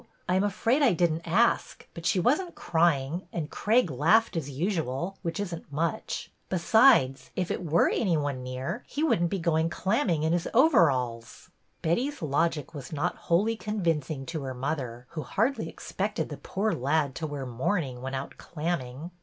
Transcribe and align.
I 0.27 0.33
am 0.33 0.43
afraid 0.43 0.81
I 0.81 0.93
did 0.93 1.11
n't 1.13 1.27
ask, 1.27 1.87
but 1.93 2.07
she 2.07 2.19
was 2.19 2.41
n't 2.41 2.55
crying 2.55 3.27
and 3.31 3.51
Craig 3.51 3.91
laughed 3.91 4.35
as 4.35 4.49
usual, 4.49 5.19
which 5.21 5.39
is 5.39 5.53
n't 5.53 5.71
much. 5.71 6.31
Besides, 6.49 7.29
if 7.35 7.51
it 7.51 7.63
were 7.63 7.87
any 7.87 8.17
one 8.17 8.41
near 8.41 8.83
he 8.87 9.03
would 9.03 9.21
n't 9.21 9.29
be 9.29 9.37
going 9.37 9.69
clamming 9.69 10.23
in 10.23 10.33
his 10.33 10.47
overalls." 10.55 11.51
Betty's 11.83 12.19
logic 12.23 12.73
was 12.73 12.91
not 12.91 13.15
wholly 13.29 13.55
convincing 13.55 14.25
to 14.25 14.41
her 14.41 14.55
mother, 14.55 15.05
who 15.11 15.21
hardly 15.21 15.69
expected 15.69 16.29
the 16.29 16.37
poor 16.37 16.71
lad 16.71 17.13
to 17.17 17.27
wear 17.27 17.45
mourning 17.45 18.01
when 18.01 18.15
out 18.15 18.39
clamming. 18.39 19.11